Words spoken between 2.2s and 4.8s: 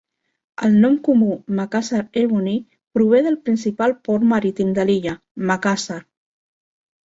ebony prové del principal port marítim